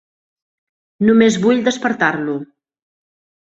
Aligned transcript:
Només 1.11 1.39
vull 1.45 1.63
despertar-lo. 1.69 2.41